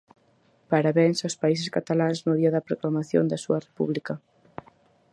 [0.71, 4.13] Parabéns aos Países Cataláns no día da proclamación da súa República.